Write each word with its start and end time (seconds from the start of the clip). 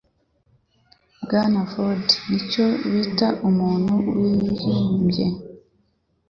Bwana 1.23 1.59
Ford 1.71 2.07
nicyo 2.27 2.65
bita 2.91 3.27
umuntu 3.49 3.93
wihimbye. 4.19 5.25